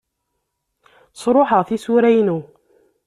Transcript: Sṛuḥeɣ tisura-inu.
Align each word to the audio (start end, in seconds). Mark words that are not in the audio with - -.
Sṛuḥeɣ 1.21 1.61
tisura-inu. 1.67 2.39